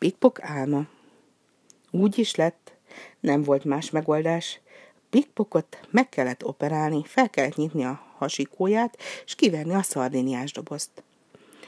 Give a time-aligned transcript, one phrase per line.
[0.00, 0.86] Pikpok álma.
[1.90, 2.72] Úgy is lett,
[3.20, 4.60] nem volt más megoldás.
[5.10, 11.02] Pikpokot meg kellett operálni, fel kellett nyitni a hasikóját, és kiverni a szardiniás dobozt.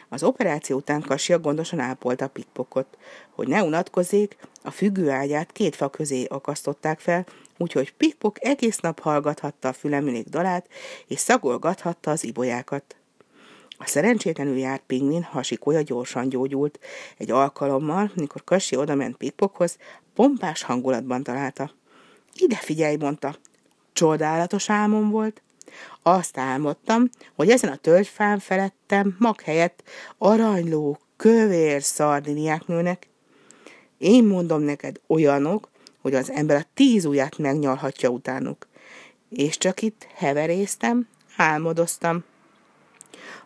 [0.09, 2.99] Az operáció után Kasia gondosan ápolta Pikpokot.
[3.31, 7.27] Hogy ne unatkozzék, a függőágyát két fa közé akasztották fel,
[7.59, 10.69] úgyhogy Pikpok egész nap hallgathatta a fülemülék dalát,
[11.07, 12.97] és szagolgathatta az ibolyákat.
[13.83, 16.79] A szerencsétlenül járt pingvin hasikója gyorsan gyógyult.
[17.17, 19.79] Egy alkalommal, mikor Kasi odament Pikpokhoz,
[20.15, 21.71] pompás hangulatban találta.
[22.35, 23.37] Ide figyelj, mondta.
[23.93, 25.43] Csodálatos álmom volt.
[26.03, 29.83] Azt álmodtam, hogy ezen a tölgyfán felettem mag helyett
[30.19, 33.09] aranyló, kövér szardiniák nőnek.
[33.99, 38.67] Én mondom neked olyanok, hogy az ember a tíz ujját megnyalhatja utánuk.
[39.29, 42.25] És csak itt heveréztem, álmodoztam.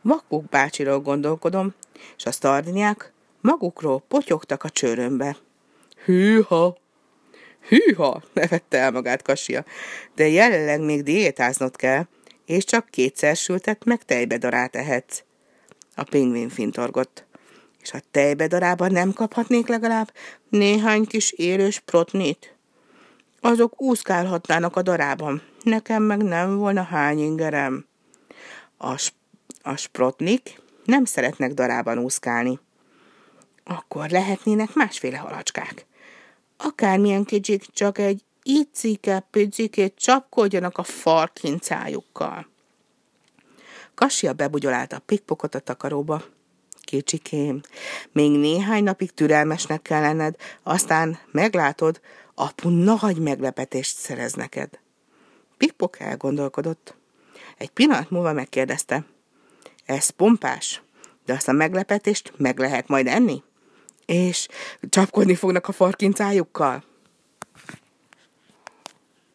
[0.07, 1.75] Vakpuk bácsiról gondolkodom,
[2.17, 5.37] és a szardiniák magukról potyogtak a csőrömbe.
[6.05, 6.77] Hűha!
[7.69, 8.23] Hűha!
[8.33, 9.65] nevette el magát Kasia.
[10.15, 12.07] De jelenleg még diétáznod kell,
[12.45, 15.23] és csak kétszer sültet meg tejbedarát ehetsz.
[15.95, 17.25] A pingvin fintorgott.
[17.83, 20.13] És a tejbedarában nem kaphatnék legalább
[20.49, 22.57] néhány kis élős protnit?
[23.41, 27.87] Azok úszkálhatnának a darában, nekem meg nem volna hány ingerem.
[28.79, 29.11] A,
[29.67, 32.61] a sprotnik nem szeretnek darában úszkálni.
[33.65, 35.87] Akkor lehetnének másféle halacskák.
[36.57, 42.49] Akármilyen kicsik, csak egy icike picikét csapkodjanak a farkincájukkal.
[43.95, 46.23] Kasia bebugyolálta a pikpokot a takaróba.
[46.81, 47.61] Kicsikém,
[48.13, 52.01] még néhány napig türelmesnek kell lenned, aztán meglátod,
[52.35, 54.79] apu nagy meglepetést szerez neked.
[55.57, 56.95] Pikpok elgondolkodott.
[57.57, 59.05] Egy pillanat múlva megkérdezte.
[59.87, 60.83] Ez pompás,
[61.25, 63.43] de azt a meglepetést meg lehet majd enni?
[64.07, 64.49] És
[64.89, 66.85] csapkodni fognak a farkincájukkal?